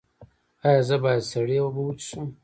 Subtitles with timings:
[0.67, 2.27] ایا زه باید سړې اوبه وڅښم؟